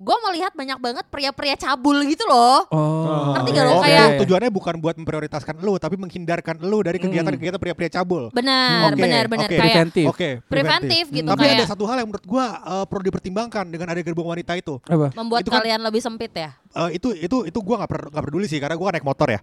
gue 0.00 0.16
melihat 0.24 0.56
banyak 0.56 0.80
banget 0.80 1.04
pria-pria 1.12 1.52
cabul 1.54 2.00
gitu 2.08 2.24
loh. 2.24 2.64
Oh. 2.72 3.36
Ngerti 3.36 3.50
nggak 3.52 3.66
lo? 3.68 3.84
Kayak- 3.84 4.16
tujuannya 4.24 4.48
bukan 4.48 4.74
buat 4.80 4.96
memprioritaskan 4.96 5.60
lu, 5.60 5.76
tapi 5.76 6.00
menghindarkan 6.00 6.56
lu 6.56 6.80
dari 6.80 6.96
kegiatan-kegiatan 6.96 7.60
pria-pria 7.60 7.92
cabul. 7.92 8.32
Benar, 8.32 8.96
Oke, 8.96 8.96
benar, 8.96 9.28
benar 9.28 9.44
oke. 9.44 9.52
kayak 9.52 9.60
preventif. 9.60 10.06
Oke, 10.08 10.28
preventif 10.40 11.04
gitu 11.12 11.28
Tapi 11.28 11.44
kayak 11.44 11.56
ada 11.60 11.66
satu 11.68 11.84
hal 11.84 12.00
yang 12.00 12.08
menurut 12.08 12.24
gua 12.24 12.46
eh, 12.48 12.84
perlu 12.88 13.02
dipertimbangkan 13.04 13.68
dengan 13.68 13.92
ada 13.92 14.00
gerbong 14.00 14.28
wanita 14.30 14.56
itu. 14.56 14.80
Apa? 14.80 15.12
membuat 15.12 15.44
itu 15.44 15.52
kan- 15.52 15.60
kalian 15.60 15.80
lebih 15.84 16.00
sempit 16.00 16.32
ya. 16.32 16.56
Eh, 16.70 16.96
itu 16.96 17.12
itu 17.12 17.36
itu 17.44 17.58
gua 17.60 17.84
nggak 17.84 17.90
per- 17.92 18.08
nggak 18.08 18.24
peduli 18.24 18.46
sih 18.48 18.56
karena 18.56 18.80
gua 18.80 18.96
naik 18.96 19.04
motor 19.04 19.28
ya. 19.28 19.40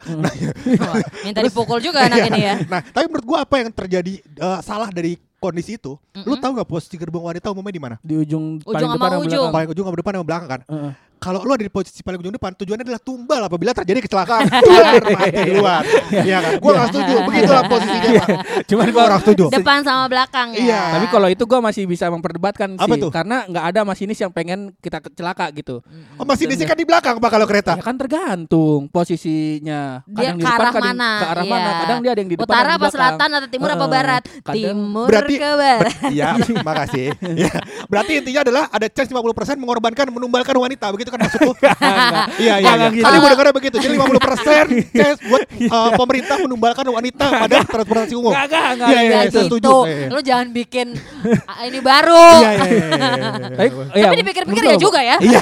Minta 1.21 1.39
dipukul 1.43 1.79
juga 1.79 2.09
anak 2.09 2.33
ini 2.33 2.41
ya. 2.41 2.55
Nah, 2.65 2.81
tapi 2.81 3.05
menurut 3.05 3.25
gua 3.27 3.39
apa 3.45 3.61
yang 3.61 3.69
terjadi 3.69 4.13
eh, 4.25 4.59
salah 4.61 4.89
dari 4.89 5.21
kondisi 5.37 5.77
itu? 5.77 5.95
Lu 6.17 6.33
Mm-mm. 6.33 6.41
tahu 6.41 6.51
nggak 6.53 6.65
posisi 6.65 6.95
gerbong 6.95 7.23
wanita 7.23 7.49
umumnya 7.49 7.71
di 7.71 7.81
mana? 7.81 7.95
Di 8.01 8.15
ujung, 8.15 8.59
Ujung 8.59 8.73
paling 8.73 8.89
depan 8.91 9.09
sama 9.09 9.19
ujung. 9.19 9.29
belakang. 9.29 9.53
Paling 9.53 9.69
ujung 9.69 9.85
sama 9.85 9.97
depan 9.97 10.13
sama 10.13 10.25
belakang 10.25 10.49
kan? 10.49 10.61
Heeh. 10.65 10.91
Kalau 11.17 11.41
lu 11.41 11.51
ada 11.51 11.61
di 11.61 11.69
posisi 11.69 11.99
paling 11.99 12.17
ujung 12.17 12.31
depan 12.31 12.53
tujuannya 12.53 12.83
adalah 12.83 12.99
tumbal 12.99 13.41
apabila 13.43 13.71
terjadi 13.73 13.99
kecelakaan 13.99 14.45
keluar 14.63 14.93
mati 15.03 15.41
keluar 15.43 15.81
iya 16.15 16.37
kan 16.39 16.51
gua 16.57 16.71
nggak 16.73 16.87
setuju 16.89 17.13
begitulah 17.23 17.63
posisinya 17.65 18.11
Pak. 18.17 18.27
Cuman 18.65 18.85
gua 18.89 19.03
orang 19.05 19.21
setuju 19.21 19.43
Depan 19.49 19.79
sama 19.81 20.05
belakang 20.07 20.47
ya. 20.51 20.59
Iya. 20.59 20.81
Tapi 20.93 21.05
kalau 21.07 21.27
itu 21.27 21.43
gue 21.43 21.59
masih 21.59 21.83
bisa 21.83 22.05
memperdebatkan 22.07 22.75
Apa 22.75 22.89
sih, 22.89 22.99
tuh? 22.99 23.09
karena 23.09 23.43
nggak 23.43 23.65
ada 23.65 23.79
masinis 23.81 24.15
yang 24.15 24.29
pengen 24.29 24.59
kita 24.77 24.99
celaka 25.11 25.49
gitu. 25.51 25.79
oh, 26.15 26.25
masih 26.25 26.45
di 26.45 26.55
sini 26.55 26.65
kan 26.65 26.75
di 26.75 26.83
belakang 26.83 27.17
Pak 27.17 27.29
kalau 27.29 27.45
kereta 27.45 27.73
Ya 27.73 27.81
kan 27.81 27.95
tergantung 27.95 28.85
posisinya. 28.87 30.03
Dia 30.05 30.31
Kadang 30.31 30.35
di 30.35 30.43
ke 30.43 30.47
depan, 30.47 30.59
arah 30.59 30.71
kadang 30.71 30.89
mana? 30.93 31.09
ke 31.09 31.25
arah 31.27 31.43
Iya. 31.43 31.51
mana. 31.51 31.69
Kadang 31.77 31.99
dia 31.99 32.11
ada 32.11 32.19
yang 32.19 32.29
di 32.29 32.35
depan, 32.35 32.49
Utara 32.49 32.71
apa 32.71 32.77
di 32.79 32.93
selatan 32.93 33.29
atau 33.31 33.47
timur 33.47 33.69
apa 33.69 33.77
Heeh. 33.79 33.91
barat? 33.91 34.23
Kadang- 34.41 34.55
Timur 34.67 35.07
Berarti- 35.07 35.37
ke 35.37 35.51
barat. 35.53 35.93
Iya, 36.09 36.27
makasih. 36.61 37.07
Ya, 37.37 37.51
berarti 37.85 38.11
intinya 38.15 38.41
adalah 38.41 38.63
ada 38.67 38.87
chance 38.87 39.09
50% 39.09 39.23
mengorbankan 39.57 40.05
menumbalkan 40.09 40.55
wanita, 40.55 40.85
begitu 40.91 41.09
kan 41.17 41.25
maksudku? 41.25 41.51
Iya, 42.37 42.53
iya, 42.61 42.69
Enggak 42.69 42.75
iya. 42.77 42.87
gitu. 42.93 43.05
Tadi 43.05 43.15
gue 43.17 43.29
dengarnya 43.29 43.55
begitu. 43.55 43.75
Jadi 43.77 43.93
50% 43.97 44.93
chance 44.93 45.19
buat 45.29 45.41
uh, 45.67 45.89
pemerintah 45.97 46.35
menumbalkan 46.37 46.85
wanita 46.85 47.25
pada 47.41 47.55
transportasi 47.65 48.13
umum. 48.13 48.29
Enggak, 48.31 48.45
enggak, 48.45 48.65
enggak. 48.71 48.87
Iya, 48.87 48.99
iya, 49.01 49.17
iya, 49.17 49.31
setuju. 49.33 49.57
gitu. 49.57 49.75
Iya, 49.83 49.95
iya. 49.97 50.07
Lu 50.13 50.19
jangan 50.21 50.47
bikin 50.51 50.87
ah, 51.51 51.61
ini 51.65 51.79
baru. 51.81 52.29
Iya, 52.37 52.51
iya, 52.51 52.65
iya, 52.67 52.87
iya, 52.87 53.07
iya. 53.09 53.49
Tapi, 53.49 53.67
iya, 53.97 54.09
dipikir-pikir 54.13 54.63
ya 54.63 54.77
juga 54.77 54.99
ya. 55.01 55.17
Iya. 55.17 55.41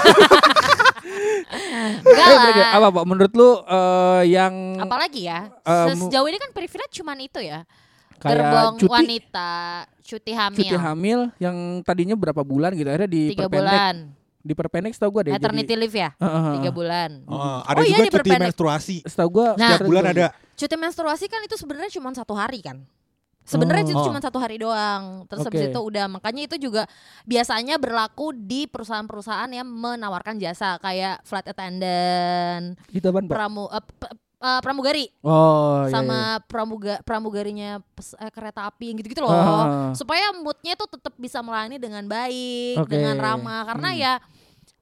Enggak 2.05 2.27
lah. 2.27 2.69
apa 2.73 2.87
Pak? 2.91 3.03
Menurut 3.05 3.33
lu 3.33 3.49
eh, 3.61 4.21
yang 4.29 4.53
Apalagi 4.79 5.27
ya? 5.27 5.51
Eh, 5.61 5.85
Se- 5.91 6.07
Sejauh 6.07 6.27
ini 6.27 6.37
kan 6.37 6.51
privilege 6.51 6.93
cuman 6.95 7.17
itu 7.19 7.39
ya. 7.41 7.63
kayak 8.15 8.31
Gerbong 8.41 8.73
cuti, 8.79 8.91
wanita, 8.95 9.51
cuti 10.01 10.31
hamil. 10.31 10.57
cuti 10.57 10.77
hamil 10.79 11.19
yang 11.35 11.57
tadinya 11.83 12.15
berapa 12.15 12.41
bulan 12.41 12.71
gitu 12.71 12.87
akhirnya 12.87 13.11
Tiga 13.11 13.19
diperpendek. 13.45 13.59
bulan. 13.59 13.95
Diperpendek 14.45 14.93
setahu 14.93 15.09
gue 15.11 15.23
deh. 15.25 15.33
Maternity 15.33 15.73
leave 15.73 15.97
ya? 15.97 16.13
Tiga 16.53 16.69
bulan. 16.69 17.25
Oh, 17.25 17.65
ada 17.65 17.81
Oh 17.81 17.83
iya, 17.83 17.97
juga 17.97 18.01
cuti 18.05 18.09
diperpendek. 18.13 18.47
menstruasi. 18.53 18.97
Setahu 19.01 19.29
gue 19.33 19.47
Nah. 19.57 19.69
Setiap 19.73 19.89
bulan 19.89 20.03
ada. 20.07 20.25
Cuti 20.53 20.75
menstruasi 20.77 21.25
kan 21.25 21.41
itu 21.41 21.57
sebenarnya 21.57 21.89
cuma 21.91 22.13
satu 22.13 22.37
hari 22.37 22.61
kan? 22.61 22.85
Sebenarnya 23.41 23.85
Oh. 23.85 23.89
itu 23.89 23.97
Oh. 23.97 24.05
cuma 24.05 24.17
satu 24.17 24.37
hari 24.37 24.57
doang. 24.57 25.25
Terus 25.25 25.41
habis 25.43 25.61
Oke. 25.61 25.69
itu 25.69 25.79
udah 25.79 26.05
makanya 26.07 26.45
itu 26.45 26.57
juga 26.59 26.85
biasanya 27.23 27.77
berlaku 27.77 28.33
di 28.33 28.65
perusahaan-perusahaan 28.65 29.45
yang 29.47 29.65
menawarkan 29.65 30.37
jasa 30.37 30.77
kayak 30.77 31.21
flight 31.21 31.45
attendant, 31.45 32.73
Itu 32.89 33.05
apaan, 33.07 33.25
Pak? 33.25 33.33
pramu 33.33 33.65
eh, 33.67 33.85
eh, 34.35 34.59
pramugari 34.59 35.05
Oh, 35.21 35.85
iya, 35.85 35.91
sama 35.91 36.19
iya. 36.37 36.43
pramuga 36.43 36.95
pramugarinya 37.01 37.79
pes- 37.93 38.15
eh, 38.15 38.29
kereta 38.29 38.67
api 38.67 38.91
yang 38.91 38.97
gitu-gitu 38.99 39.21
loh. 39.21 39.31
Ah. 39.31 39.91
Supaya 39.91 40.31
moodnya 40.31 40.75
tuh 40.75 40.89
tetap 40.89 41.15
bisa 41.15 41.39
melayani 41.39 41.77
dengan 41.77 42.03
baik, 42.05 42.83
Oke. 42.83 42.91
dengan 42.91 43.15
ramah 43.15 43.65
karena 43.65 43.89
Hmm. 43.91 43.99
ya 43.99 44.13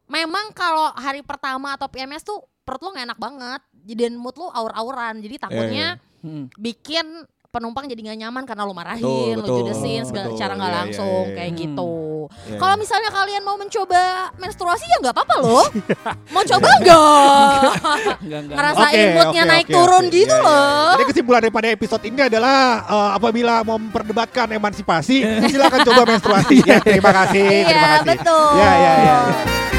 memang 0.05 0.51
kalau 0.51 0.91
hari 0.93 1.21
pertama 1.21 1.73
atau 1.73 1.87
PMS 1.87 2.21
tuh 2.21 2.37
perut 2.63 2.81
lo 2.81 2.93
gak 2.93 3.07
enak 3.07 3.19
banget. 3.19 3.61
Jadi 3.83 4.15
mood 4.15 4.35
lo 4.35 4.47
aur-auran. 4.47 5.19
Jadi 5.19 5.35
takutnya 5.37 5.99
Hmm. 6.21 6.47
bikin 6.55 7.27
penumpang 7.53 7.85
jadi 7.85 8.01
nggak 8.01 8.19
nyaman 8.19 8.43
karena 8.43 8.65
lo 8.65 8.73
marahin, 8.73 9.37
Betul, 9.37 9.37
lo 9.37 9.45
betul, 9.45 9.57
judesin 9.61 10.01
segala 10.09 10.25
betul. 10.27 10.39
cara 10.41 10.53
nggak 10.57 10.65
Iya, 10.65 10.73
iya, 10.73 10.81
langsung 10.81 11.23
iya, 11.23 11.35
kayak 11.37 11.51
iya. 11.53 11.59
gitu. 11.61 11.93
Iya, 12.33 12.57
Kalau 12.57 12.73
iya. 12.73 12.81
misalnya 12.81 13.09
kalian 13.13 13.43
mau 13.45 13.55
mencoba 13.55 14.01
menstruasi 14.35 14.83
ya 14.83 14.97
nggak 14.97 15.13
apa-apa 15.13 15.35
loh. 15.37 15.65
mau 16.33 16.41
coba 16.41 16.69
nggak? 16.73 17.61
Enggak, 18.25 18.39
enggak. 18.41 18.55
Ngerasain 18.57 18.97
Oke, 18.97 19.13
moodnya 19.13 19.43
oke, 19.45 19.51
naik 19.53 19.67
oke, 19.69 19.75
turun 19.77 20.03
oke. 20.03 20.15
gitu 20.15 20.33
Iya, 20.33 20.41
iya, 20.41 20.49
loh. 20.49 20.81
iya. 20.81 20.91
Jadi 20.91 21.03
kesimpulan 21.05 21.41
daripada 21.45 21.67
episode 21.69 22.03
ini 22.03 22.21
adalah 22.23 22.57
eh, 22.83 23.09
apabila 23.13 23.53
mau 23.61 23.77
memperdebatkan 23.77 24.47
emansipasi, 24.49 25.15
silakan 25.53 25.79
coba 25.85 26.01
menstruasi. 26.09 26.57
ya, 26.65 26.81
terima 26.81 27.13
kasih, 27.13 27.45
terima 27.69 27.69
Iya 27.85 27.93
kasih. 28.01 28.09
betul. 28.17 28.49
Ya, 28.57 28.71
ya, 28.73 28.93
ya. 28.97 29.72